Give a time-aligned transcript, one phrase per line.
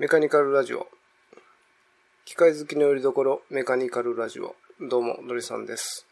[0.00, 0.88] メカニカルラジオ。
[2.24, 4.56] 機械好きのよりどころ、メカニカルラジオ。
[4.80, 6.06] どうも、のりさんです。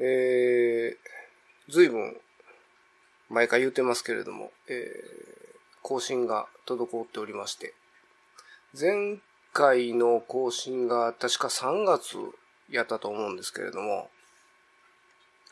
[0.00, 2.16] えー、ずいぶん、
[3.28, 7.72] 毎回言ってますけれども、えー、更新が滞っておりまして、
[8.76, 9.18] 前
[9.52, 12.16] 回の更新が確か3月
[12.68, 14.10] やったと思うんですけれども、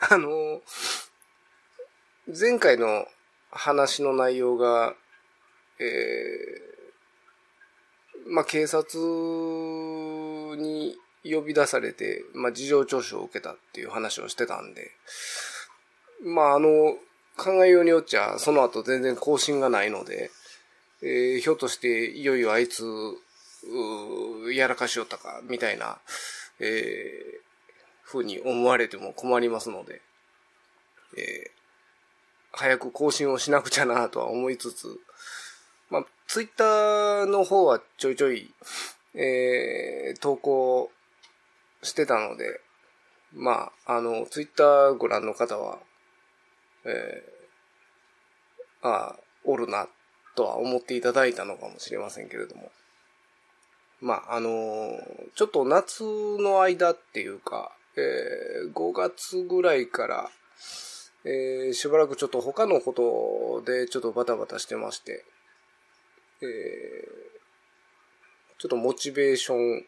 [0.01, 0.61] あの、
[2.27, 3.07] 前回の
[3.53, 4.97] 話の内容が、
[5.81, 8.99] えー、まあ、警察
[10.57, 14.91] に呼び出されて、まあ、事情聴取を受けたっていう話をしてたんで、
[16.25, 16.97] まあ、あの、
[17.37, 20.31] 考えようによっちゃ、その後全然更新がないので、
[21.01, 22.85] えー、ひょっとしていよいよあいつ、
[24.53, 25.99] やらかしよったか、みたいな、
[26.59, 27.39] えー、
[28.03, 30.01] ふうに思われても困りますので、
[31.17, 31.51] えー、
[32.53, 34.99] 早く更新をしなくちゃなとは思いつつ、
[36.29, 38.53] ツイッターの方はちょいちょい、
[39.15, 40.91] えー、投稿
[41.83, 42.61] してたので、
[43.35, 45.79] まあ、あの、ツイッターご覧の方は、
[46.85, 49.89] えー、ああ、おるな、
[50.37, 52.71] とは思っていただいたのかもしれませんけれども。
[54.03, 55.01] まあ、あの
[55.35, 60.31] ちょっと夏の間っていうか、えー、5月ぐらいから、
[61.25, 65.25] えー、しばらくちょっと他のことでちょっとバタバタしてまして、
[66.43, 66.49] えー、
[68.59, 69.85] ちょっとモチベーション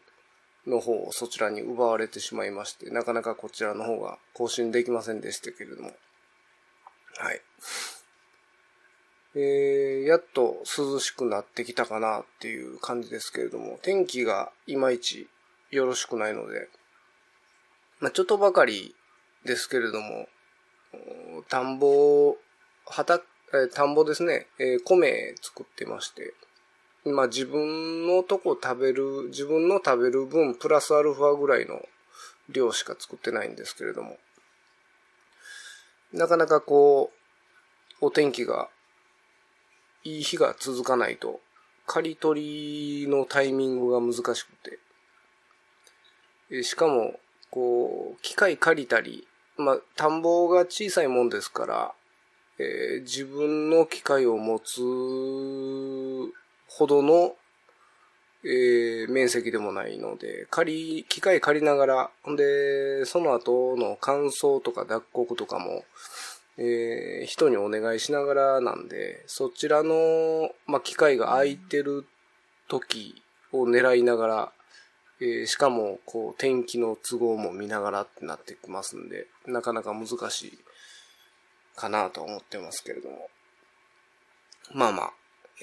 [0.67, 5.91] の方をそちらに奪われてしまいまして、なかなかこちらの方が更新できませんでしたけれども。
[7.17, 7.41] はい。
[9.33, 15.29] えー、やっと涼しくなってきたかなっていう感じですけれども、天気がいまいち
[15.69, 16.67] よろしくないので、
[18.01, 18.93] まあ、ちょっとばかり
[19.45, 20.27] ですけれども、
[21.47, 22.35] 田んぼ、
[22.85, 26.33] 畑、え田んぼですね、えー、米作ってまして、
[27.05, 31.81] まあ自分のとこ食べる、自分の食べる分プラスアルファぐらいの
[32.49, 34.17] 量しか作ってないんですけれども、
[36.13, 37.11] なかなかこ
[38.01, 38.69] う、お天気が
[40.03, 41.41] いい日が続かないと、
[41.87, 44.51] 刈り取りのタイミングが難しく
[46.49, 49.27] て、しかも、こう、機械借りたり、
[49.57, 51.93] まあ、田んぼが小さいもんですから、
[52.61, 54.81] えー、自分の機械を持つ
[56.67, 57.33] ほどの、
[58.43, 65.83] えー、面積でもないので、借り、機械借りながら、で、その後の乾燥とか脱穀とかも、
[66.57, 72.05] えー、人にお願いしながらなんで、そちらの、まあ、機械が空いてる
[72.67, 74.51] 時を狙いながら、
[75.19, 80.59] えー、しかも、こう、天気の都合も見ながらってなってきますんで、なかなか難しい。
[81.75, 83.29] かなと思ってますけれども。
[84.73, 85.13] まあまあ、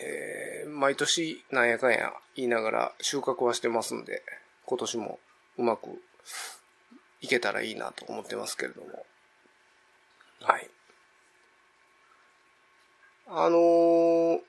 [0.01, 4.23] えー、毎年なんやかんや言いながら収穫はしてますんで、
[4.67, 5.19] 今年も
[5.57, 6.03] うまく
[7.21, 9.07] いけたらいいなと思ってますけれども。
[10.41, 10.71] はい。
[13.27, 14.41] あのー、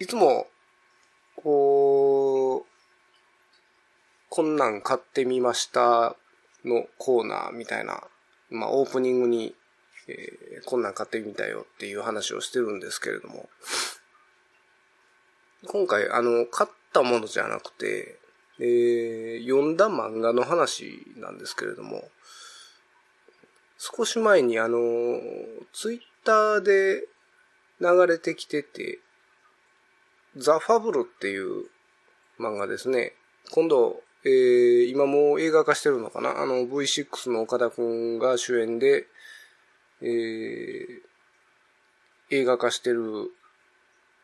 [0.00, 0.46] いつも、
[1.36, 2.76] こう、
[4.28, 6.16] こんなん買ってみました
[6.64, 8.02] のコーナーみたいな、
[8.50, 9.54] まあオープニングに、
[10.08, 13.48] えー、こんなん買ってみたよっていう話をしてるんですけれども、
[15.66, 18.18] 今回あの、買ったものじゃなくて、
[18.58, 22.08] えー、読んだ漫画の話なんですけれども、
[23.78, 24.78] 少し前にあの、
[25.72, 27.06] ツイッターで
[27.80, 29.00] 流れてきてて、
[30.36, 31.66] ザ・ファブルっていう
[32.38, 33.14] 漫画ですね。
[33.50, 36.40] 今度、えー、今も映画化してるのかな？
[36.40, 39.06] あの V6 の岡田くんが主演で、
[40.02, 41.00] えー、
[42.30, 43.30] 映画化してる、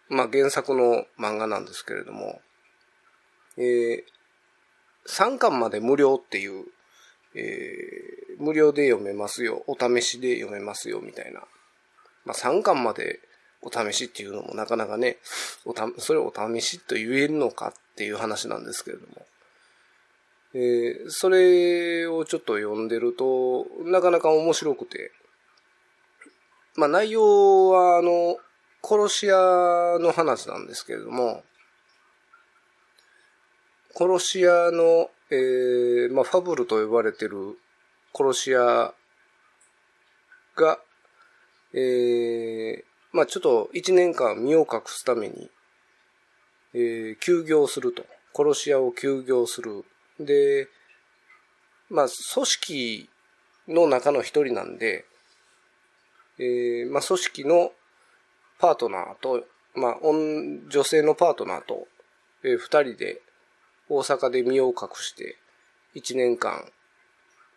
[0.09, 2.41] まあ、原作の漫画なんですけれども、
[3.57, 4.03] えー、
[5.07, 6.65] 3巻まで無料っていう、
[7.35, 11.41] えー、無料で読めますよ、お試しで読めますよ、みたいな。
[12.25, 13.21] まあ、3巻まで
[13.63, 15.19] お試しっていうのもなかなかね、
[15.65, 19.27] おた、それをお試しと言えるのかっていう話なんですけれども。
[20.55, 25.13] えー、それをちょっと読んでると、なかなか面白くて、
[26.77, 28.37] まあ内容はあの、
[28.83, 31.45] 殺し屋の話なんですけれども、
[33.95, 37.59] 殺し屋の、えー、まあファブルと呼ばれてる
[38.15, 38.95] 殺し屋
[40.57, 40.79] が、
[41.75, 45.51] えー、まあちょっと一年間身を隠すために、
[46.75, 48.05] えー、休業すると。
[48.35, 49.85] 殺し屋を休業する
[50.19, 50.69] で、
[51.91, 53.11] まあ、組織
[53.69, 55.05] の中の一人なんで、
[56.43, 57.73] えー、まあ、組織の
[58.59, 59.45] パートナーと、
[59.75, 61.87] まあ、女性のパートナーと、
[62.43, 63.21] えー、二人で
[63.89, 65.37] 大阪で身を隠して
[65.95, 66.65] 一年間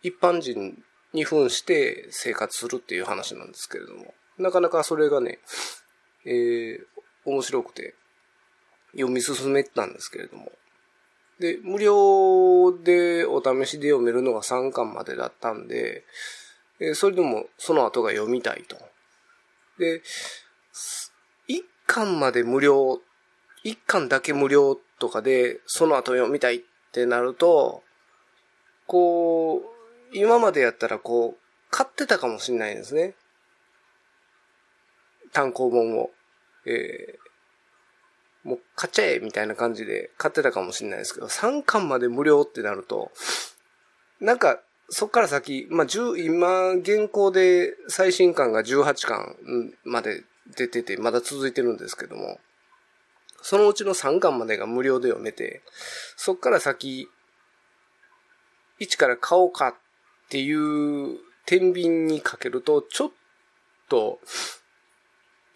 [0.02, 5.38] 一般人に扮して生活するっていう話なんですけれども、なかなかそれがね、
[6.24, 6.78] えー、
[7.24, 7.94] 面白くて
[8.92, 10.52] 読み進めたんですけれども。
[11.40, 16.04] で、無料でお試しで読めるのが3巻までだったんで、
[16.80, 18.76] え、それでもその後が読みたいと。
[19.78, 20.02] で、
[21.48, 23.00] 1巻まで無料、
[23.64, 26.60] 1巻だけ無料とかで、その後読みたいっ
[26.92, 27.82] てなると、
[28.86, 29.60] こう、
[30.12, 33.14] 今までやったらこう、買ってたかもしれないですね。
[35.32, 36.10] 単行本を。
[36.64, 43.10] えー、もう買っちゃえみたいな感じで買ってたかもしれないですけど、3巻まで無料ってなると、
[44.20, 45.86] なんか、そっから先、まあ、
[46.16, 49.36] 今、現行で最新巻が18巻
[49.84, 50.22] まで
[50.56, 52.38] 出てて、まだ続いてるんですけども、
[53.42, 55.62] そのうちの3巻までが無料で読めて、
[56.16, 57.08] そっから先、
[58.80, 59.74] 1から買おうかっ
[60.28, 63.10] ていう天秤にかけると、ちょっ
[63.88, 64.20] と、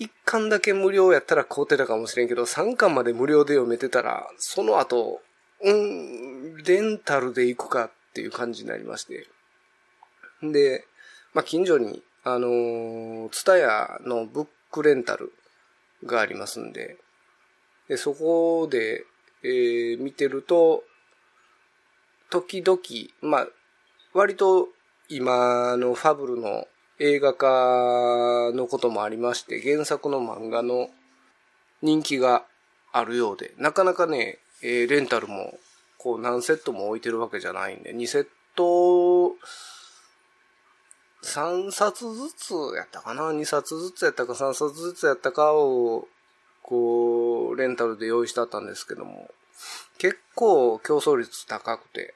[0.00, 5.20] 1巻だけ無料やったら買うてたかもしれんけど、3巻まで無料で読めてたら、その後、
[5.62, 9.26] うん、レンタルで行くかっていう感じになりまして。
[10.42, 10.84] で、
[11.32, 15.32] まあ、近所に、あのー、ツタヤのブックレンタル
[16.04, 16.96] がありますんで、
[17.88, 19.04] でそこで、
[19.42, 20.84] えー、見てると、
[22.30, 22.78] 時々、
[23.22, 23.48] まあ、
[24.12, 24.68] 割と
[25.08, 26.66] 今のファブルの
[26.98, 30.90] 映画化のこともありまして、原作の漫画の
[31.82, 32.44] 人気が
[32.92, 35.58] あるようで、なかなかね、えー、レンタルも
[36.02, 38.26] こう何セットも置いてるわけじゃないんで、2セッ
[38.56, 39.36] ト、
[41.22, 46.08] 3冊ずつやったかな ?2 冊ずつやったか3冊ずつやったかを、
[46.62, 49.30] こう、レンタルで用意してあったんですけども、
[49.98, 52.14] 結構競争率高くて、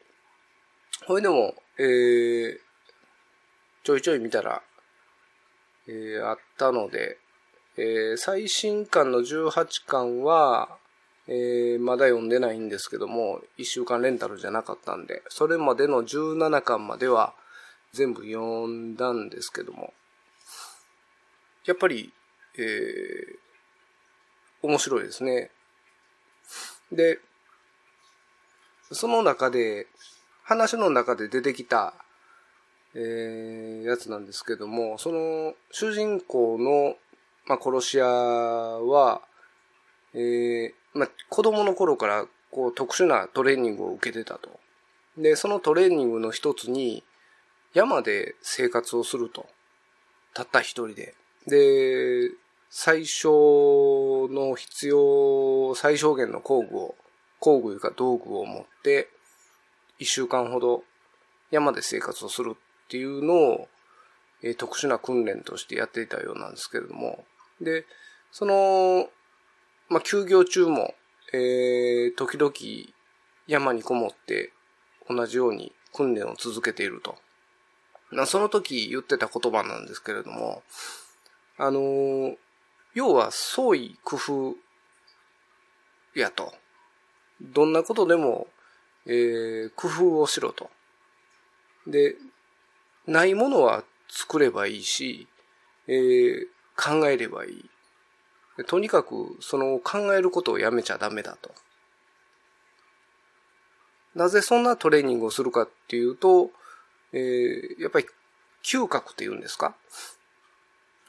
[1.06, 2.58] ほいでも、えー、
[3.82, 4.62] ちょいちょい見たら、
[5.86, 7.18] えー、あったので、
[7.76, 10.78] えー、最新刊の18巻は、
[11.26, 17.32] えー、まだ読んでないんですけども、1週間レンタルじゃなかったんで、それまでの17巻までは
[17.92, 19.94] 全部読んだんですけども、
[21.64, 22.12] やっぱり、
[22.58, 25.50] えー、面白いですね。
[26.92, 27.18] で、
[28.92, 29.86] その中で、
[30.42, 31.94] 話の中で出てきた、
[32.94, 36.96] えー、やつなんですけども、その主人公の、
[37.46, 39.22] まあ、殺し屋は、
[40.12, 44.48] えー、まあ、子供の頃からこう特殊なトレーニングを受けてたと。
[45.18, 47.02] で、そのトレーニングの一つに、
[47.72, 49.46] 山で生活をすると。
[50.32, 51.14] たった一人で。
[51.46, 52.30] で、
[52.70, 56.94] 最小の必要最小限の工具を、
[57.38, 59.08] 工具か道具を持って、
[59.98, 60.82] 一週間ほど
[61.50, 63.68] 山で生活をするっていうのを、
[64.42, 67.24] え、特殊な訓練としてやっていたようなんですけれども、
[67.60, 67.86] で、
[68.32, 69.08] その、
[69.88, 70.94] まあ、休業中も、
[71.32, 72.52] えー、時々
[73.46, 74.52] 山にこもって
[75.08, 77.16] 同じように訓練を続けていると。
[78.10, 80.62] まあその時言ってた言葉なんですけれども、
[81.58, 82.36] あのー、
[82.94, 84.54] 要は創意工夫
[86.14, 86.52] やと。
[87.42, 88.46] どんなことでも
[89.06, 90.70] えー、工夫をしろと。
[91.86, 92.16] で、
[93.06, 95.28] ないものは作ればいいし、
[95.86, 97.70] えー、考えればいい。
[98.62, 101.50] とにかく、その考えることをやめちゃダメだと。
[104.14, 106.52] なぜそんなトレーニングをするかっていうと、
[107.12, 108.06] えー、やっぱり
[108.62, 109.74] 嗅覚っていうんですか？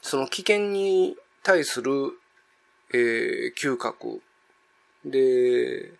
[0.01, 1.91] その危険に対する、
[2.93, 4.21] えー、嗅覚
[5.05, 5.93] で、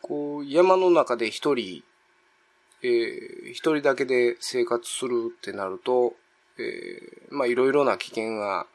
[0.00, 1.82] こう、山の中で一人、
[2.82, 6.14] えー、一人だけで生活するってなると、
[6.58, 8.66] えー、まあいろいろな危険が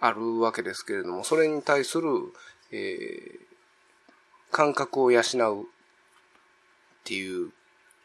[0.00, 2.08] あるわけですけれども、それに対する、
[2.72, 3.38] えー、
[4.50, 5.66] 感覚を養うっ
[7.04, 7.50] ていう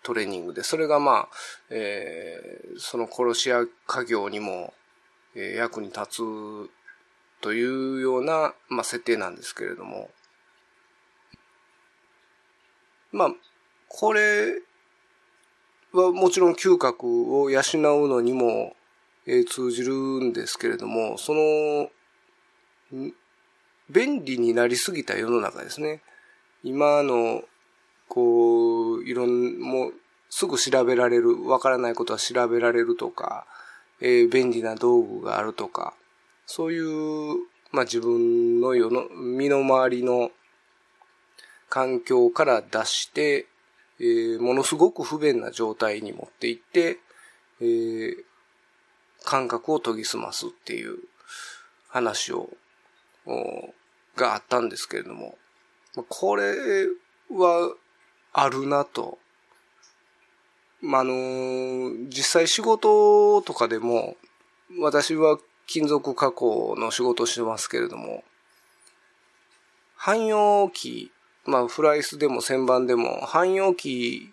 [0.03, 1.29] トレーニングで、それがまあ、
[1.69, 4.73] えー、その殺し屋家業にも、
[5.35, 6.69] えー、役に立つ
[7.41, 10.09] というような、まあ、設定なんですけれども、
[13.11, 13.29] まあ、
[13.87, 14.61] これ
[15.93, 17.61] はもちろん嗅覚を養
[18.03, 18.75] うのにも、
[19.27, 21.89] えー、通じるんですけれども、その、
[23.89, 26.01] 便利になりすぎた世の中ですね。
[26.63, 27.43] 今の、
[28.07, 29.93] こう、いろん、もう、
[30.29, 33.45] すぐ調べられる、わからないことは調べられるとか、
[34.01, 35.93] えー、便利な道具があるとか、
[36.45, 37.37] そういう、
[37.71, 40.31] まあ自分の世の、身の回りの
[41.69, 43.47] 環境から出して、
[43.99, 46.99] えー、ものすごく不便な状態に持っていって、
[47.61, 48.17] えー、
[49.25, 50.99] 感覚を研ぎ澄ますっていう
[51.89, 52.49] 話を、
[54.15, 55.37] があったんですけれども、
[56.09, 56.53] これ
[57.29, 57.73] は
[58.33, 59.17] あるなと。
[60.81, 64.17] まあ、の、実際仕事とかでも、
[64.79, 68.23] 私は金属加工の仕事をしてますけれども、
[69.95, 71.11] 汎用機、
[71.45, 74.31] まあ、フライスでも旋盤でも、汎用機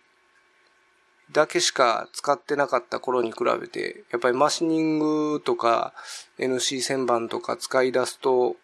[1.33, 5.95] だけしか使ってなかった頃に比べて、やっぱりマシニングとか
[6.39, 8.57] NC 旋盤とか使い出すと、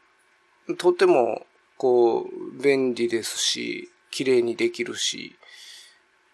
[0.77, 1.47] とても
[1.79, 5.37] こう便利ですし、綺麗にできるし、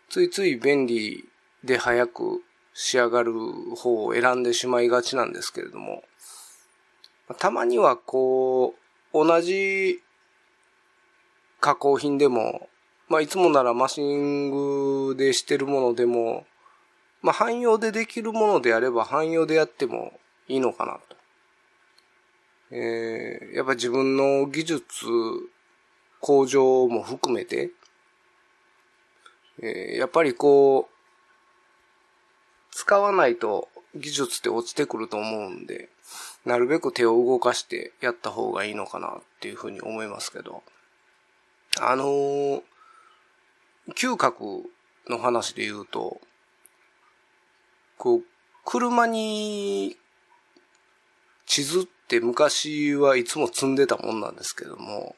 [0.09, 1.29] ついつい便利
[1.63, 3.33] で早く仕上がる
[3.77, 6.03] 方を選んでしまいがちなんですけれども、
[7.39, 8.75] たまにはこ
[9.13, 10.03] う、同じ
[11.61, 12.69] 加工品でも
[13.09, 16.47] まあ、いつもならマシングでしてるものでも、
[17.23, 20.19] まあ、汎用でできるものであれば汎用でやっても
[20.49, 21.17] いいのかなと。
[22.71, 24.85] えー、やっぱ自分の技術
[26.21, 27.71] 向上も含めて、
[29.63, 30.95] えー、やっぱりこう、
[32.73, 35.91] 使わないと技術って落ちてくると思うんで、
[36.45, 40.63] なるべく手を動かしてやった方がいいのかなっていうふうに思いますけど、
[41.81, 42.63] あのー、
[43.95, 44.63] 嗅覚
[45.09, 46.21] の話で言うと、
[47.99, 48.23] こう、
[48.65, 49.97] 車に
[51.47, 55.15] 地図って昔はいつも積んでたもんなんですけども、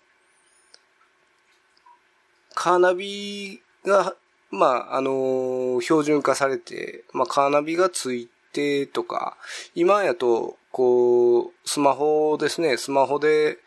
[2.55, 4.15] カーナビが、
[4.51, 9.37] まあ、あの、標準化されて、まあ、カーナビがついてとか、
[9.75, 13.59] 今やと、こう、スマホですね、スマホで、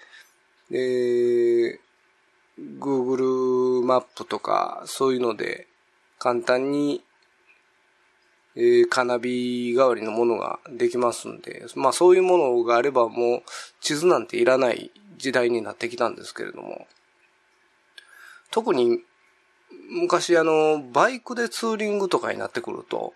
[0.72, 1.79] えー、
[2.80, 5.68] Google マップとか、そういうので、
[6.18, 7.04] 簡単に、
[8.56, 13.44] えー、カナビ代わりのものができますんで、まあそういうものがあればもう
[13.80, 16.88] 地図なんていらない時代になってきたんですけれども、
[18.51, 19.00] 特に
[19.89, 23.13] 昔あの、バイクでツーリングとかになってくると、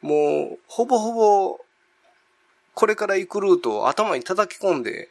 [0.00, 1.60] もうほぼほぼ
[2.74, 5.08] これから行くルートを頭に叩き込んで、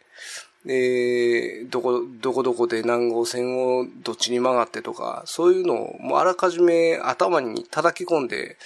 [0.68, 8.58] えー、どこ、どこどこで何号線をどっちに曲がってとか、そういうのをもうあらかじめ頭に叩き込んで、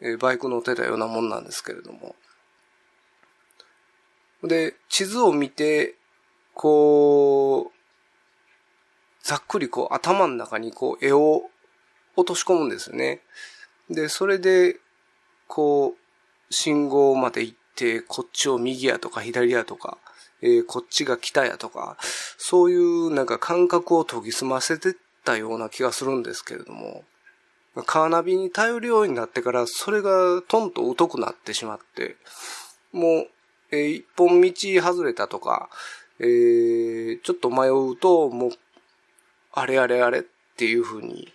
[0.00, 2.14] えー、バイク乗ってたようなもんなんですけれども。
[4.42, 5.94] で、地図を見て、
[6.52, 7.76] こう、
[9.22, 11.50] ざっくりこう頭の中にこう絵を
[12.16, 13.20] 落とし込むんですよね。
[13.90, 14.76] で、それで、
[15.48, 19.98] こう、信号まで行って、こっちを右やとか左やとか、
[20.46, 21.96] えー、こっちが北やとか、
[22.38, 24.92] そういうなんか感覚を研ぎ澄ませてっ
[25.24, 27.02] たような気がするんですけれども、
[27.84, 32.16] カーナビに頼るようになってから、それがトンと疎くなってしまって、
[32.92, 33.28] もう、
[33.72, 35.68] えー、一本道外れたとか、
[36.20, 38.50] えー、ちょっと迷うと、もう、
[39.52, 40.22] あれあれあれっ
[40.56, 41.32] ていう風に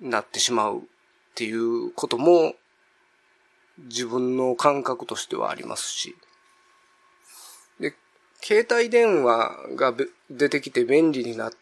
[0.00, 0.80] なってしまうっ
[1.34, 2.54] ていうことも、
[3.78, 6.14] 自分の感覚としてはありますし、
[8.44, 9.94] 携帯電話が
[10.28, 11.52] 出てきて便利になっ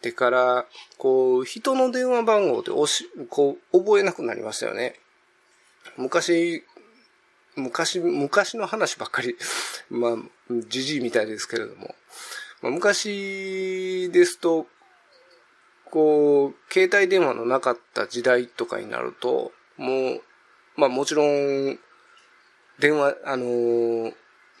[0.00, 0.66] てから、
[0.96, 4.94] こう、人の電話番号で押し、こう、覚えなくなりましたよね。
[5.96, 6.62] 昔、
[7.56, 9.36] 昔、昔の話ばっかり、
[9.90, 10.16] まあ、
[10.68, 11.96] じじいみたいですけれども。
[12.62, 14.68] まあ、昔ですと、
[15.86, 20.22] こう、携帯電話のなかった時代とかになると、もう、
[20.76, 21.78] まあもちろん、
[22.78, 24.14] 電話、あのー、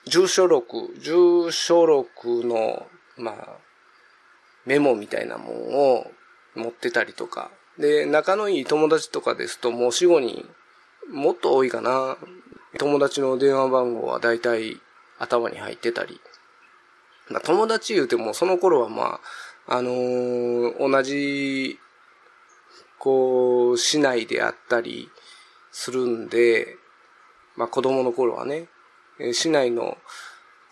[0.06, 2.86] 住所録、住所録の、
[3.16, 3.56] まあ、
[4.64, 6.06] メモみたいなもんを
[6.54, 7.50] 持ってたりとか。
[7.78, 10.48] で、仲のいい友達とかですともう4、5人、
[11.10, 12.16] もっと多いかな。
[12.78, 14.76] 友達の電話番号は大体
[15.18, 16.20] 頭に入ってたり。
[17.30, 19.20] まあ、友達言うてもその頃はま
[19.66, 21.78] あ、あのー、同じ、
[22.98, 25.10] こう、市内であったり
[25.72, 26.76] するんで、
[27.56, 28.68] まあ子供の頃はね。
[29.20, 29.98] え市内の、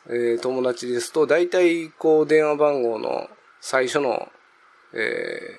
[0.09, 3.29] え友達ですと、大体こう電話番号の
[3.61, 4.29] 最初の、
[4.93, 5.59] え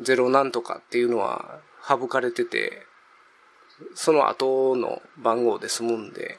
[0.00, 2.86] ー、ゼロなんとかっていうのは省かれてて、
[3.94, 6.38] その後の番号で済むんで、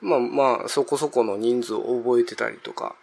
[0.00, 2.96] まあまあ、そこそこの人数を覚えてたりとか、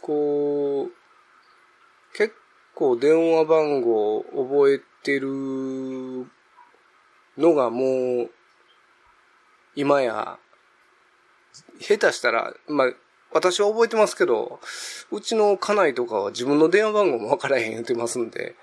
[0.00, 2.34] こう、結
[2.74, 6.26] 構電話番号を覚えてる
[7.36, 8.30] のがもう
[9.78, 10.40] 今や
[11.80, 12.92] 下手したら、まあ、
[13.32, 14.58] 私は覚えてますけど、
[15.12, 18.56] うちの家内とかは自分の電話番号もわからへん言ってますんで、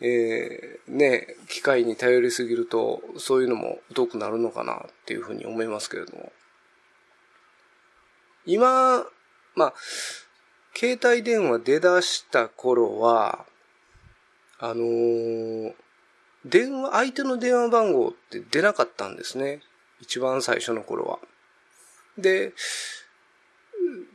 [0.00, 6.32] えー、ね、機械に頼りすぎると、そういうのも疎くなるのかなっていうふうに思いますけれども。
[8.46, 9.04] 今、
[9.56, 9.74] まあ、
[10.76, 13.44] 携帯電話出だした頃は、
[14.60, 15.74] あのー、
[16.44, 19.60] 電話、相手の電話番号って出なかったんですね。
[20.00, 21.18] 一番最初の頃は。
[22.18, 22.52] で、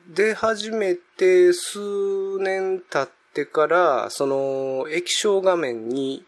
[0.08, 6.26] 出始めて数年経ってから、その液晶画面に、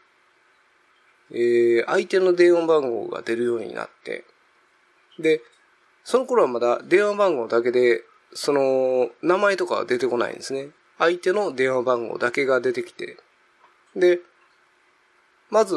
[1.31, 4.25] えー、相手の電話番号が出るようになって、
[5.19, 5.41] で、
[6.03, 8.03] その頃はまだ電話番号だけで、
[8.33, 10.69] その名前とかは出てこないんですね。
[10.97, 13.17] 相手の電話番号だけが出てきて、
[13.95, 14.19] で、
[15.49, 15.75] まず、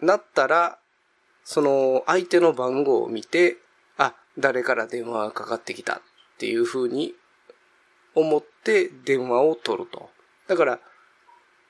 [0.00, 0.78] なったら、
[1.44, 3.58] その相手の番号を見て、
[3.98, 6.00] あ、誰から電話がかかってきたっ
[6.38, 7.14] ていう風に
[8.14, 10.10] 思って電話を取ると。
[10.48, 10.80] だから、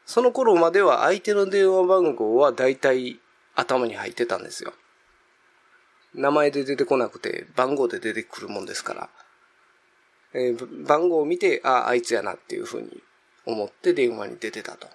[0.07, 3.19] その頃までは相手の電話番号は大体
[3.54, 4.73] 頭に入ってたんですよ。
[6.14, 9.11] 名前で出てこなくて番号で出てくるもんですから。
[10.35, 13.02] えー、番号を見て、あ、あいつやなっていうふうに
[13.47, 14.88] 思って電話に出てたと。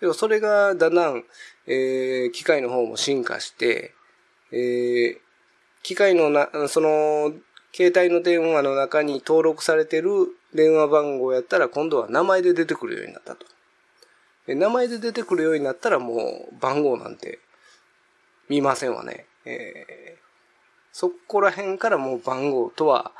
[0.00, 1.24] でもそれがだんだん、
[1.66, 3.94] えー、機械の方も進化して、
[4.52, 5.18] えー、
[5.82, 7.32] 機械のな、その、
[7.74, 10.10] 携帯の電話の中に登録されてる
[10.54, 13.46] 電話番号やったら今度は名前で出てくるようになったと。
[14.46, 17.38] 名前で出てくるようになったらもう番号なんて
[18.48, 19.26] 見ませんわね。
[19.46, 20.20] えー、
[20.92, 23.12] そこら辺からもう番号とは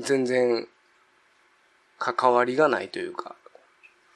[0.00, 0.66] 全然
[1.98, 3.36] 関わりがないというか、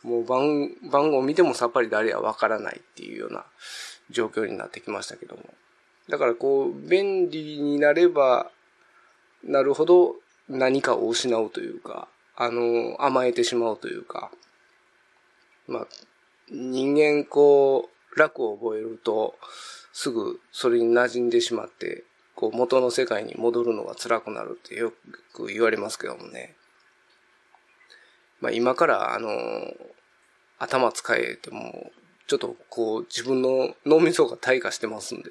[0.03, 3.45] もう番番号見てもさっぱり誰やわからないっていうような
[4.11, 5.43] 状況になってきましたけども。
[6.09, 8.51] だからこう、便利になれば
[9.45, 10.17] なるほど
[10.49, 14.31] 何かを失うというか、あの、甘えてしまうというか、
[15.67, 15.87] まあ、
[16.51, 19.37] 人間こう、楽を覚えると、
[19.93, 22.05] すぐそれに馴染んでしまって、
[22.35, 24.93] こう元の世界に戻るのが辛くなるってよ
[25.33, 26.55] く言われますけどもね。
[28.41, 29.29] まあ今からあの、
[30.59, 31.91] 頭使えても、
[32.29, 35.31] ちょっとこう自分の脳みそが退化してますんで、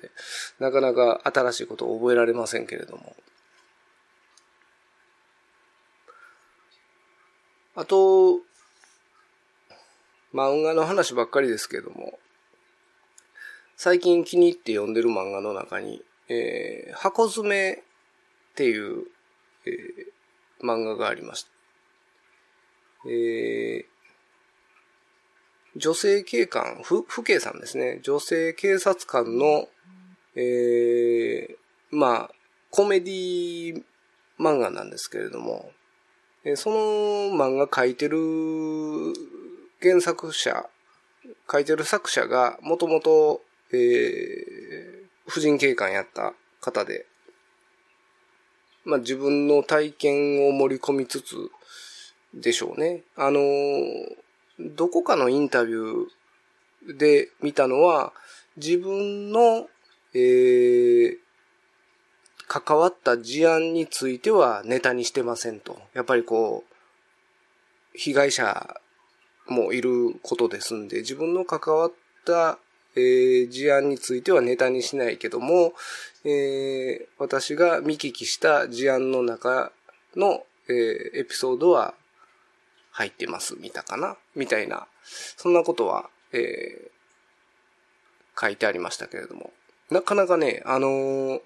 [0.59, 3.15] なかなか新しいことを覚えられませんけれども。
[7.75, 8.39] あと、
[10.33, 12.17] 漫画の話ばっかりですけれども、
[13.75, 17.77] 最近気に入って読んでる漫画の中に、えー、箱詰めっ
[18.55, 19.03] ていう、
[19.67, 21.49] えー、漫画がありました。
[23.05, 23.85] えー、
[25.77, 27.99] 女性警官、ふ、府警さんですね。
[28.01, 29.67] 女性警察官の、
[30.35, 31.55] えー、
[31.91, 32.31] まあ、
[32.71, 33.83] コメディ
[34.39, 35.71] 漫画なんですけれども、
[36.43, 36.77] えその
[37.35, 38.17] 漫画描いてる
[39.81, 40.67] 原作者、
[41.51, 47.05] 書いてる作者がもともと、えー、婦人警官やった方で、
[48.85, 51.35] まあ自分の体験を盛り込みつつ
[52.33, 53.03] でしょうね。
[53.15, 53.39] あの、
[54.59, 58.13] どこかのインタビューで見たのは、
[58.55, 59.67] 自分の、
[60.13, 61.17] えー、
[62.47, 65.79] 関わった事案についてはネタにしてませんと。
[65.93, 68.79] やっぱりこう、被害者
[69.47, 71.91] もいることですんで、自分の関わっ
[72.25, 72.59] た、
[72.95, 75.73] えー、事案についてはネタにしないけども、
[76.23, 79.71] えー、私が見聞きした事案の中
[80.15, 81.93] の、えー、エピソードは
[82.97, 84.17] 入ってます、見たかな？
[84.35, 89.51] みたいな、そんなことは、えー、書いてありましたけれども。
[89.91, 91.41] なかなかね、あのー、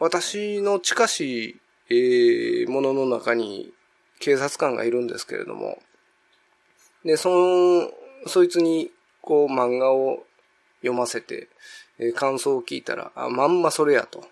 [0.00, 3.72] 私の近しい、えー、ものの中に
[4.20, 5.80] 警察官がいるんですけれども、
[7.06, 7.90] で、その、
[8.26, 8.90] そいつに、
[9.22, 10.24] こう、漫画を
[10.82, 11.48] 読ませて、
[11.98, 14.26] えー、感想を聞いたら、あ、まんまそれやと。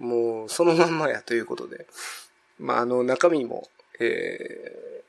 [0.00, 1.86] もう、そのまんまやということで、
[2.58, 3.68] まあ、あの、中身も、
[4.00, 5.05] えー、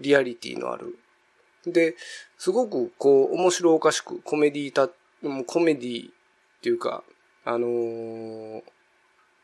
[0.00, 0.98] リアリティのある。
[1.66, 1.94] で、
[2.38, 4.88] すごく、こう、面白おかしく、コメディた、
[5.46, 6.12] コメディっ
[6.62, 7.04] ていうか、
[7.44, 8.62] あのー、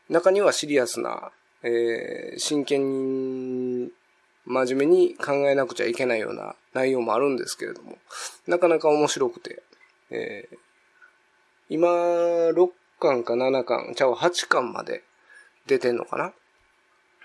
[0.09, 1.31] 中にはシリアスな、
[1.63, 3.91] えー、真剣に、
[4.45, 7.97] 真面目に考えなくちゃいけないような内容もあるんですけれども、
[8.47, 9.61] なかなか面白くて、
[10.09, 10.57] えー、
[11.69, 15.03] 今、6巻か7巻、ちゃう8巻まで
[15.67, 16.33] 出てんのかな？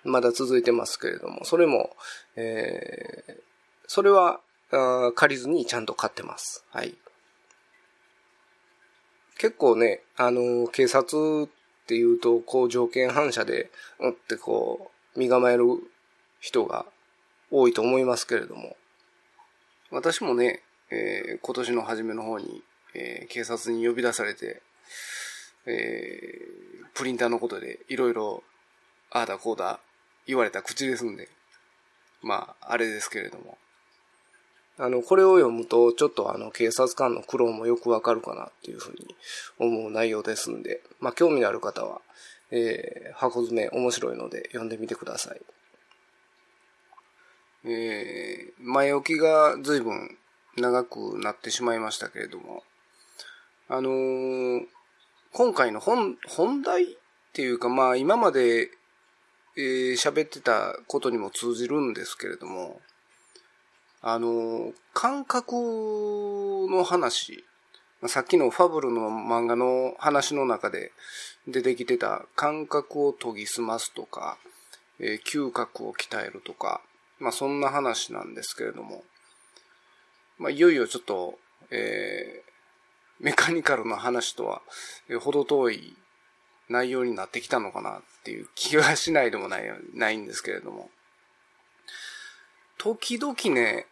[0.04, 1.94] まだ続いてますけれども、それも、
[2.36, 3.34] えー、
[3.86, 4.40] それは
[5.14, 6.64] 借りずにちゃんと買ってます。
[6.70, 6.94] はい。
[9.38, 11.48] 結構ね、あの、警察っ
[11.82, 15.64] っていうと、こう条件反射で、うんってこう、身構える
[16.40, 16.86] 人が
[17.50, 18.76] 多いと思いますけれども、
[19.90, 22.62] 私もね、えー、今年の初めの方に、
[22.94, 24.62] えー、警察に呼び出されて、
[25.66, 28.42] えー、プリンターのことでいろいろ、
[29.10, 29.80] ああだこうだ
[30.26, 31.28] 言われた口ですんで、
[32.22, 33.58] まあ、あれですけれども。
[34.78, 39.14] あの、これを読むと、ちょっとあの、警察官の苦労もよくわかるかなっていうふうに
[39.58, 42.00] 思う内容ですんで、まあ、興味のある方は、
[42.50, 45.40] えー、箱詰め面白いので読んでみてください。
[47.64, 50.18] えー、前置きが随分
[50.56, 52.62] 長くなってしまいましたけれども、
[53.68, 54.66] あのー、
[55.32, 56.96] 今回の本、本題っ
[57.32, 58.68] ていうか、まあ今まで
[59.56, 62.80] えー、喋ってたことにも通じるんですけれども、
[64.00, 65.54] あの、感覚
[66.70, 67.44] の話、
[68.08, 70.90] さっきのファブルの漫画の話の中で
[71.46, 74.38] 出てきてた感覚を研ぎ澄ますとか、
[74.98, 76.80] えー、嗅覚を鍛えるとか、
[77.20, 79.04] まあそんな話なんですけれども、
[80.38, 81.38] まあいよいよちょっと、
[81.70, 84.62] えー、メカニカルな話とは、
[85.08, 85.96] えー、程遠い
[86.68, 90.90] 内容になってきたのかなっていう気はしないでもない、ないんですけれども。
[92.78, 93.86] 時々ね、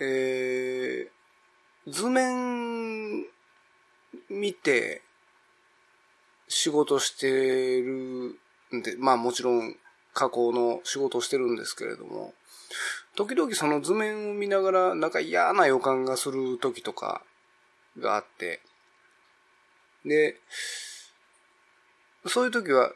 [0.00, 3.24] えー、図面
[4.28, 5.02] 見て
[6.48, 8.36] 仕事してる
[8.74, 9.76] んで、まあもちろん
[10.12, 12.34] 加工の仕事してるんですけれども、
[13.14, 17.22] 時々その図面を見ながらなんか嫌な予感がする時とか
[17.98, 18.60] があって、
[20.04, 20.36] で、
[22.26, 22.92] そういう時は、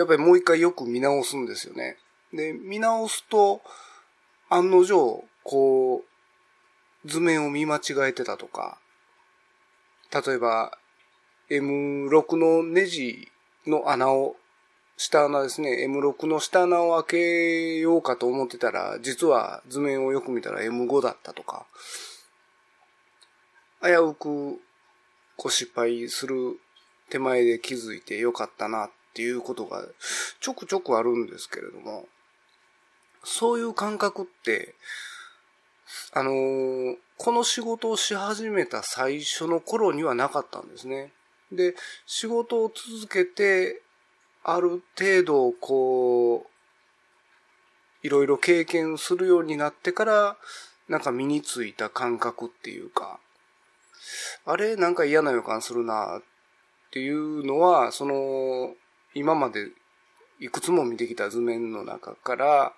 [0.00, 1.98] やっぱりもう一回よく見直すんですよね。
[2.32, 3.60] で、見直すと、
[4.48, 6.02] 案の定、こ
[7.04, 8.78] う、図面を見間違えてたとか、
[10.10, 10.78] 例えば、
[11.50, 13.28] M6 のネジ
[13.66, 14.36] の穴を、
[14.96, 21.66] 下穴ですね、M6 の下穴を開けようかと思ってたら、実は図面をよく見たら M5 だったとか、
[23.82, 24.60] 危うく
[25.36, 26.58] こう失敗する
[27.10, 29.84] 手前で気づいてよかったなっていうことが
[30.40, 32.06] ちょくちょくあるんですけれども、
[33.24, 34.74] そういう感覚って、
[36.12, 41.12] あのー、この仕事をし始めた最初の頃にはなかったんですね。
[41.52, 41.74] で、
[42.06, 43.82] 仕事を続けて、
[44.42, 50.36] ある程度、こう、いろいろ経験するようになってから、
[50.88, 53.20] なんか身についた感覚っていうか、
[54.46, 56.22] あれなんか嫌な予感するなっ
[56.90, 58.74] ていうのは、その、
[59.14, 59.68] 今まで
[60.40, 62.72] いくつも見てきた図面の中から、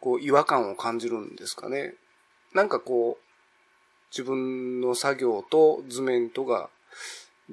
[0.00, 1.94] こう、違和感を感じるんですかね。
[2.54, 3.24] なんかこう、
[4.10, 6.70] 自分の作業と図面とが、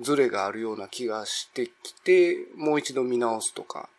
[0.01, 3.89] ズレがあるような気がしてきて、もう一度見直すとか。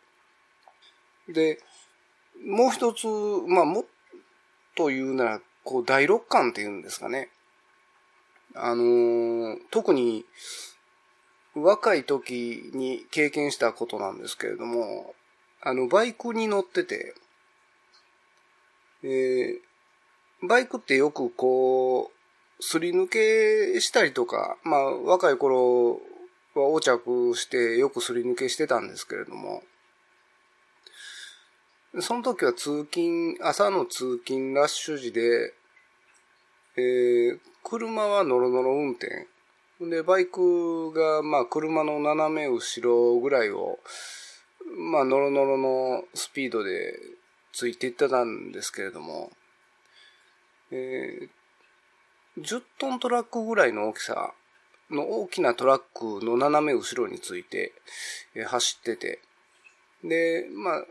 [1.27, 1.59] で、
[2.45, 3.07] もう一つ、
[3.47, 3.85] まあ、もっ
[4.75, 7.29] と言うなら、こう、第六感っていうんですかね。
[8.53, 10.25] あのー、特に、
[11.55, 15.13] 若い時に経験したことなんですけれども、
[15.61, 17.13] あの、バイクに乗ってて、
[19.03, 22.11] えー、バイクってよくこ
[22.59, 25.99] う、すり抜けしたりとか、まあ、若い頃
[26.53, 29.63] は横着してよくすり抜けしてたんですけれども、
[31.99, 35.53] その時は通勤、朝の通勤ラッシュ時で、
[36.77, 39.27] えー、車はノロノロ運転
[39.89, 43.79] で、バイクが、まあ、車の斜め後ろぐらいを、
[44.77, 46.93] まあ、ノロノロのスピードで
[47.51, 49.31] ついていってたんですけれども、
[50.71, 54.33] えー、10トントラックぐらいの大きさ
[54.91, 57.73] の大きなトラックの斜め後ろについて、
[58.35, 59.19] え、走ってて、
[60.03, 60.85] で、まあ、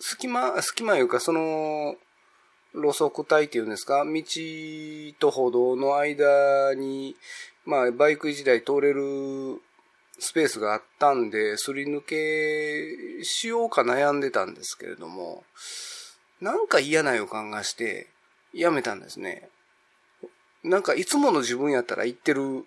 [0.00, 1.96] 隙間、隙間いうか、その、
[2.74, 4.22] 路側帯っていうんですか、道
[5.18, 7.16] と歩道の間に、
[7.64, 9.60] まあ、バイク1台通れる
[10.18, 15.44] スペースがあったんで、すり抜けしようか悩んでたんですけれども、
[16.40, 18.08] なんか嫌な予感がして、
[18.52, 19.48] やめたんですね。
[20.62, 22.64] なんかいつもの自分やったら行ってる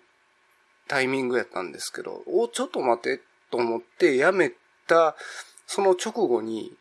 [0.86, 4.52] タイミングやったんですけど、お、ちょっと待てと思ってやめ
[4.86, 5.16] た、
[5.66, 6.72] その直後に、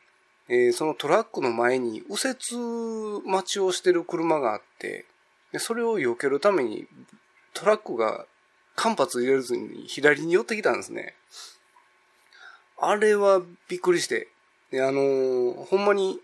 [0.49, 5.05] えー、そのトラックの前に右折待ちをしてる車があって、
[5.51, 6.87] でそれを避けるために
[7.53, 8.25] トラックが
[8.75, 11.15] 間髪入れずに左に寄ってきたんですね。
[12.79, 14.27] あれはびっくりして、
[14.69, 16.19] で、あのー、ほんまに、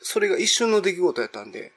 [0.00, 1.72] それが一瞬の出来事やったんで、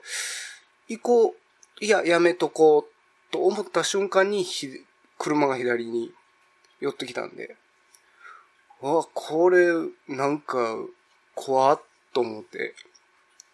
[0.88, 1.36] 行こ
[1.82, 4.46] う、いや、やめとこう、と思った瞬間に
[5.18, 6.12] 車が左に
[6.80, 7.56] 寄ってきたんで、
[8.80, 9.74] わ、これ、
[10.08, 10.78] なんか、
[11.36, 11.82] 怖っ
[12.14, 12.76] と思って、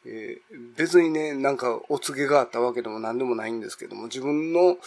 [0.05, 4.77] えー、別にね、なんかお告げがあったわけでも何でもないんですけども、自分の、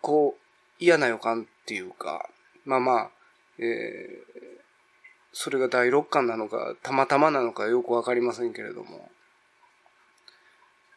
[0.00, 0.42] こう、
[0.78, 2.28] 嫌な予感っていうか、
[2.64, 3.10] まあまあ、
[3.58, 4.56] えー、
[5.32, 9.10] それが第六感なのか、たまたまなのかよくわかりませんけれども、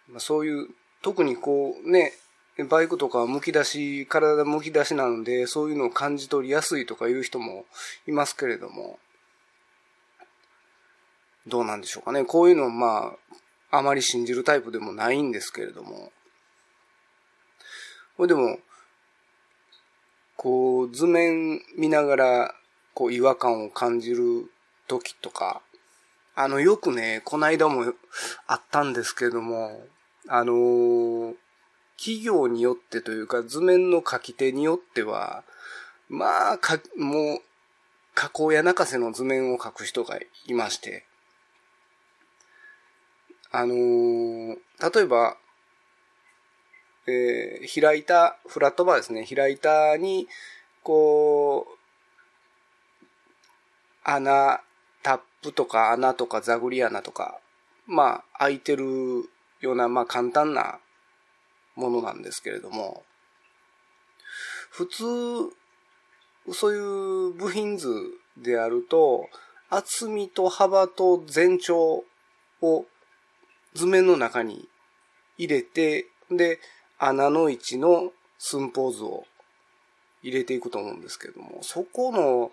[0.09, 0.67] まあ、そういう、
[1.01, 2.13] 特にこうね、
[2.69, 7.65] バイクとかむき出し、体むき出しなので、そういうのを感じ取りやすいとかいう人も
[8.07, 8.99] いますけれども、
[11.49, 12.23] どうなんでしょうかね。
[12.23, 13.15] こういうのま
[13.71, 16.11] あ、あまり信じるタイプでもないんですけれども。
[18.17, 18.59] これでも、
[20.35, 22.55] こう、図面見ながら、
[22.93, 24.51] こう、違和感を感じる
[24.87, 25.61] 時とか、
[26.35, 27.93] あの、よくね、この間も
[28.47, 29.85] あったんですけれども、
[30.27, 31.35] あのー
[31.99, 35.43] 企業によってというか図面の書き手によっては、
[36.07, 37.41] まあ、か、もう、
[38.15, 41.05] 加工や中瀬の図面を書く人がいまして、
[43.51, 44.55] あのー、
[44.93, 45.37] 例えば、
[47.07, 50.27] えー、開いた、フラットバーですね、開いたに、
[50.83, 51.79] こう、
[54.03, 54.61] 穴、
[55.01, 57.39] タップとか穴とかザグリ穴とか、
[57.87, 58.85] まあ、開いてる
[59.61, 60.79] ような、まあ、簡単な
[61.75, 63.03] ものなんですけれども、
[64.69, 65.03] 普通、
[66.53, 67.89] そういう部品図
[68.37, 69.27] であると、
[69.69, 72.03] 厚みと幅と全長
[72.61, 72.85] を
[73.73, 74.67] 図面の中に
[75.37, 76.59] 入れて、で、
[76.97, 79.25] 穴の位置の寸法図を
[80.21, 82.51] 入れていくと思うんですけれども、そこの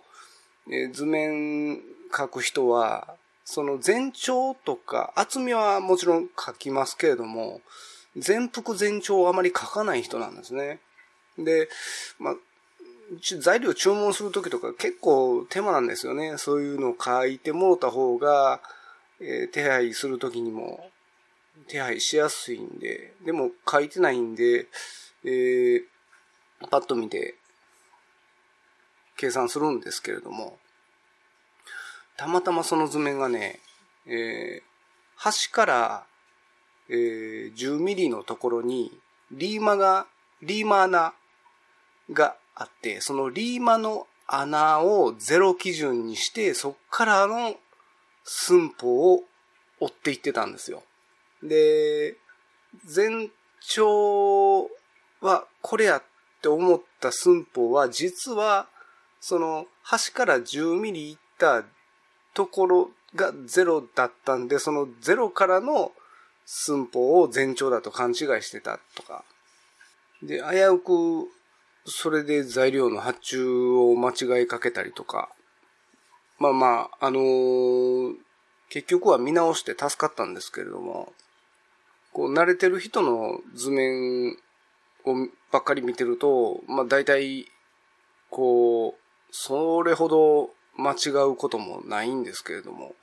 [0.92, 1.81] 図面
[2.16, 7.61] 書く人は、その全長とか厚みはもちろん書きますけれども、
[8.16, 10.81] 全幅全長をあまり書かない人なんですね。
[11.38, 11.68] で、
[12.18, 12.35] まあ、
[13.40, 16.38] 材料注文するときとか結構手間なんですよね。
[16.38, 18.61] そういうのを書いてもろた方が、
[19.20, 20.90] えー、手配するときにも
[21.69, 24.66] 手配しやすいんで、でも書いてないんで、
[25.25, 25.83] えー、
[26.71, 27.37] パッと見て
[29.16, 30.59] 計算するんですけれども、
[32.16, 33.61] たまたまその図面がね、
[34.07, 34.62] えー、
[35.16, 36.07] 端から
[36.88, 38.92] えー、10ミリのところに
[39.33, 40.07] リーマが、
[40.42, 41.14] リーマ穴
[42.12, 47.57] があって、そのリーマの穴をゼロ基準にして、そっからの
[48.25, 49.25] 寸法を
[49.81, 50.83] 追っていってたんですよ。
[51.42, 52.16] で、
[52.85, 54.70] 全長
[55.20, 56.03] はこれやっ
[56.42, 58.68] て思った寸法は実は
[59.20, 61.64] その端から10ミリいった
[62.35, 65.92] ところがゼロだったんで、そのゼロからの
[66.44, 69.25] 寸法を全長だと勘違いしてたとか。
[70.22, 71.29] で、危うく、
[71.87, 75.29] それで材料の発注を間違いかけたりとか。
[76.38, 78.14] まあまあ、あのー、
[78.68, 81.12] 結局は見直して助かったんですけれども、
[82.16, 84.38] こう、慣れてる人の図面
[85.05, 87.44] をばっかり見てると、まあ大体、
[88.31, 90.48] こう、それほど
[90.79, 92.94] 間違うこともないんですけれども、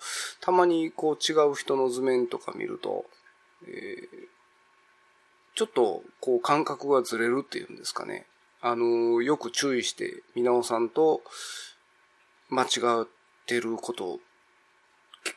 [0.42, 3.06] たまにこう違う人の図面とか見ると、
[3.68, 4.08] えー、
[5.54, 8.26] ちょっとこう感覚がずれるっていうんですかね。
[8.62, 11.22] あの、よく注意して皆尾さんと
[12.50, 13.08] 間違っ
[13.46, 14.20] てること、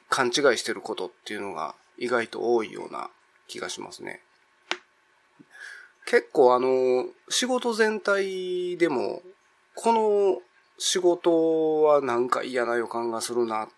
[0.08, 3.10] 勘違いしてることっていうのが意外と多いような
[3.46, 4.20] 気がしますね。
[6.06, 9.22] 結構あの、仕事全体でも、
[9.74, 10.40] この
[10.78, 13.68] 仕事はなんか嫌な予感がするな。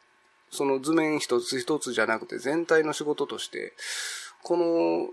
[0.50, 3.72] その図面一つ一つじゃなくて全体の仕事として、
[4.42, 5.09] この、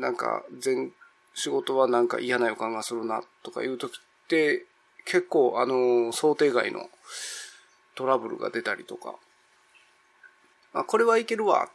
[0.00, 0.92] なんか、全、
[1.34, 4.66] 仕事はなんか嫌な予感がするな、とかいう時って、
[5.04, 6.90] 結構、あの、想定外の
[7.94, 9.14] トラブルが出たりとか、
[10.72, 11.68] あ、これはいけるわ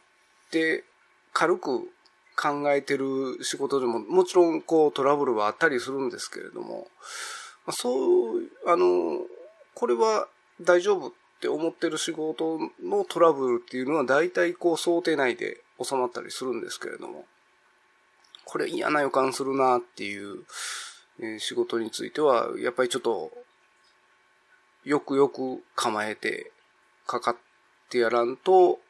[0.46, 0.84] って
[1.32, 1.90] 軽く
[2.36, 6.88] 考えてる仕事でも、もちろんこうトラブルはあったりするんですけれども、
[7.66, 9.20] まあそう、あの、
[9.74, 10.28] これは
[10.60, 17.24] 大丈夫って思ってる仕事のトラブルっていうのは大体こう想定内で収まったりするんですけれども、
[18.44, 20.44] これ嫌な予感するなっていう、
[21.20, 23.32] え仕事については、やっぱりちょっと、
[24.84, 26.52] よくよく構えて
[27.06, 27.36] かかっ
[27.88, 28.80] てやらんと、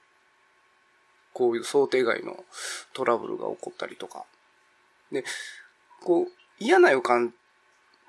[1.35, 2.43] こういう想定外の
[2.95, 4.25] トラブルが起こったりとか。
[5.13, 5.25] で、
[6.03, 6.27] こう、
[6.59, 7.35] 嫌な予感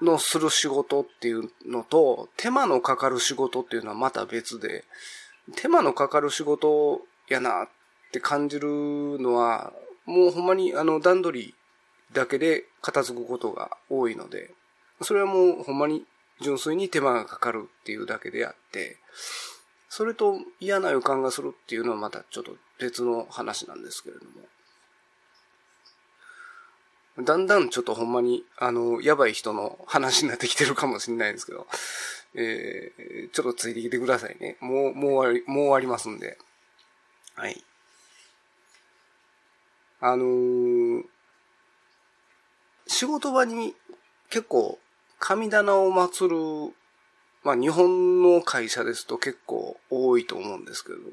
[0.02, 4.86] のする仕事っていうのと、手間のかかる仕事っていうのはまた別で、
[5.56, 7.70] 手間のかかる仕事やなっ
[8.12, 8.68] て感じる
[9.20, 9.74] のは、
[10.06, 11.56] もうほんまにあの段取り
[12.14, 14.52] だけで片付くことが多いので、
[15.02, 16.06] それはもうほんまに
[16.42, 18.98] 純粋に手間がかかるっていうだけであって、
[19.90, 24.42] それと嫌な予感がするっていうのはまたちょっと別の話なんですけれども。
[27.24, 31.66] だんだんちょっとほんまに、あの、やばい人の話になってきてるかもしれないですけど、
[32.34, 34.58] えー、ちょっとついてきてくださいね。
[34.60, 36.38] もう、もう終わり、もう終わりますんで。
[37.36, 37.64] はい。
[40.02, 41.04] あのー、
[42.88, 43.74] 仕事場に
[44.30, 44.78] 結構
[45.20, 46.76] 神棚を祀る、
[47.44, 51.10] まあ日本の会社ですと結構多いと思うんですけれども、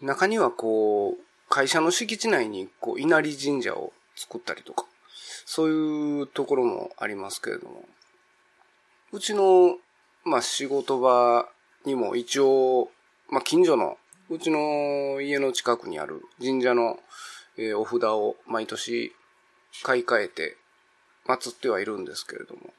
[0.00, 4.86] 中にはこう、会社の敷地内にこう稲荷神社を作ったりとか、
[5.44, 7.84] そういうところもありますけれども、
[9.12, 9.76] うちの、
[10.24, 11.48] まあ仕事場
[11.84, 12.90] にも一応、
[13.30, 13.98] まあ近所の、
[14.30, 16.98] うちの家の近くにある神社の、
[17.58, 19.12] えー、お札を毎年
[19.82, 20.56] 買い替えて
[21.26, 22.72] 祀ってはいるんですけれども、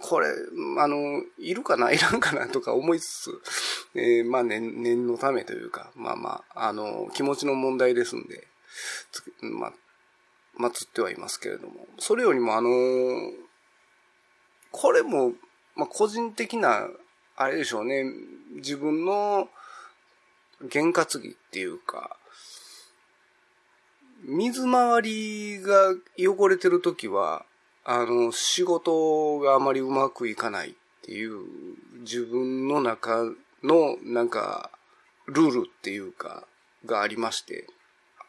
[0.00, 0.28] これ、
[0.78, 3.42] あの、いるかないらんかなとか思いつつ、
[3.94, 8.46] えー、まあ念、念のためというか、まあまあ、あの、気持ちの問題ですんで、
[9.40, 9.72] まあ、
[10.58, 12.70] 祀ってはいますけれども、それよりもあの、
[14.70, 15.32] これも、
[15.76, 16.88] まあ個人的な、
[17.36, 18.04] あれでしょうね、
[18.56, 19.48] 自分の
[20.70, 22.16] 験担ぎっていうか、
[24.22, 27.44] 水回りが汚れてるときは、
[27.84, 31.40] あの、仕事があまりうまくいかないっていう
[32.00, 33.24] 自分の中
[33.62, 34.70] のなんか
[35.26, 36.44] ルールっていうか
[36.86, 37.66] がありまして、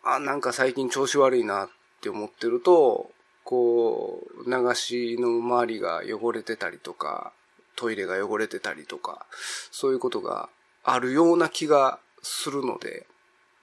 [0.04, 1.70] あ、なんか最近調子悪いなっ
[2.02, 3.12] て思ってると、
[3.44, 7.32] こう、流しの周りが汚れてたりとか、
[7.76, 9.26] トイレが汚れてたりとか、
[9.72, 10.50] そういうことが
[10.84, 13.08] あるような気がするので、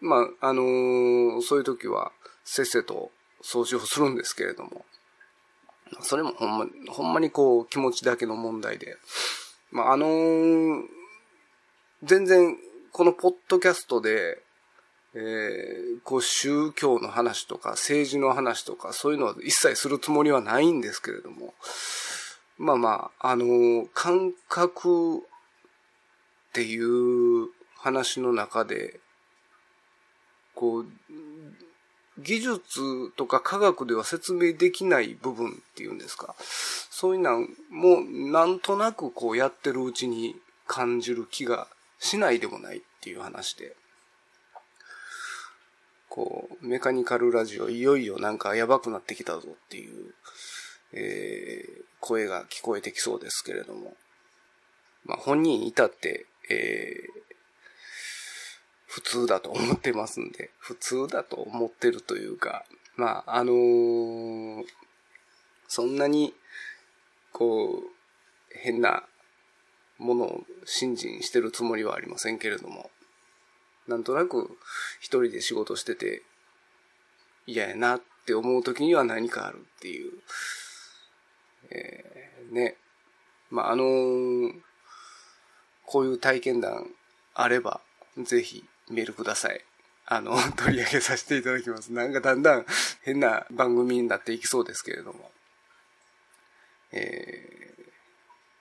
[0.00, 2.12] まあ、あのー、そういう時は、
[2.44, 3.11] せっせと
[3.42, 4.85] 掃除をするんですけれども、
[6.00, 8.96] それもほんま、ほんまにこう気持ちだけの問題で、
[9.70, 10.83] まあ、あのー、
[12.02, 12.57] 全然
[12.92, 14.42] このポッドキャストで、
[15.14, 21.55] えー、こう宗教の話とか政治の話とかそういうのは一切するつもりはないんですけれども、
[22.59, 25.20] まあまあ、あのー、感覚っ
[26.52, 29.00] ていう話の中で、
[30.55, 30.87] こう、
[32.18, 36.35] 技術とか科学では説明できない部分っていうんですか？
[36.90, 43.77] そういうのもなんとなくこうやってるうちに感じる気がしないでもないっていう話で。
[46.09, 50.14] こう、メカニカルラジオいよいよなんかやばくなってきたぞっていう、
[50.92, 53.96] えー、声が聞こえてきそうですけれども。
[55.07, 57.31] まあ本人に至って、えー、
[58.92, 64.66] 普通だと思ってますんで、 普通だと思ってるというか、まあ、あのー、
[65.66, 66.35] そんなに、
[67.33, 67.90] こう、
[68.50, 69.09] 変な
[69.96, 72.90] ものを信心してるつもりはありませんけれども、
[73.87, 74.59] なんとなく
[75.00, 76.22] 一人で仕事してて
[77.46, 80.22] 嫌やなって思う時には何かあるっていう、
[81.70, 82.76] えー、ね。
[83.48, 84.61] まあ、あのー、
[85.87, 86.94] こういう体験談
[87.33, 87.81] あれば、
[88.18, 89.64] ぜひメールください。
[90.06, 91.92] あの、 取り上げさせていただきます。
[91.92, 92.66] なんかだんだん
[93.02, 95.30] 変な番組になっていきそうですけれども。
[96.92, 97.84] えー、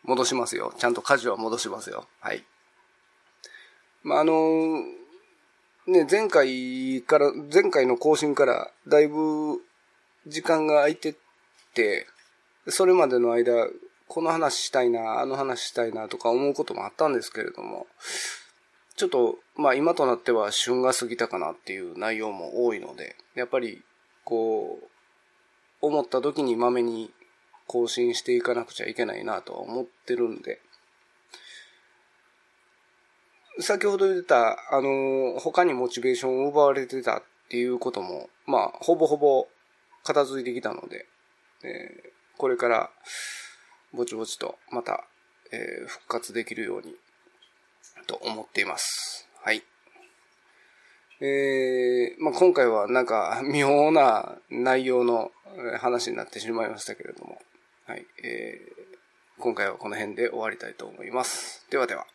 [0.03, 0.73] 戻しますよ。
[0.77, 2.07] ちゃんと舵は戻しますよ。
[2.19, 2.45] はい。
[4.03, 4.83] まあ、あの
[5.87, 9.61] ね、前回から、前回の更新からだいぶ
[10.27, 11.15] 時間が空いてっ
[11.73, 12.07] て、
[12.67, 13.67] それまでの間、
[14.07, 17.87] この話したいな、あの話したいなとか思うこともあったんですけれども、
[18.95, 23.81] ちょっと、まあ今となっては旬が過ぎたかなっていう内容も多いので、やっぱり、
[24.23, 24.87] こう、
[25.81, 27.11] 思った時にまめに
[27.67, 30.59] 更新していかなくちゃいけないなとは思ってるんで、
[33.59, 39.47] 先ほど言ってたあの、他にモチベーションを奪われてたっていうことも、まあ、ほぼほぼ
[40.03, 41.05] 片付いてきたので、
[41.63, 42.89] えー、これから
[43.93, 45.05] ぼちぼちとまた、
[45.51, 46.95] えー、復活できるように
[48.07, 49.27] と思っています。
[49.41, 49.63] はい。
[51.19, 55.31] えー、まあ、今回はなんか 妙な内容の
[55.79, 57.41] 話になってしまいましたけれども、
[57.85, 61.65] はい、えー、今回はこの辺で終わりたいと思います。
[61.69, 62.07] ではでは。